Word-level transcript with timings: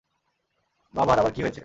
বাবার 0.93 1.17
আবার 1.19 1.33
কি 1.33 1.41
হয়েছে? 1.41 1.59